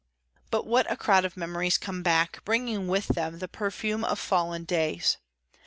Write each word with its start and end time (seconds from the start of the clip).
But 0.49 0.65
what 0.65 0.91
a 0.91 0.97
crowd 0.97 1.25
of 1.25 1.37
memories 1.37 1.77
come 1.77 2.01
back, 2.01 2.39
bringing 2.43 2.87
with 2.87 3.09
them 3.09 3.37
the 3.37 3.47
perfume 3.47 4.03
of 4.03 4.17
fallen 4.17 4.63
days! 4.63 5.17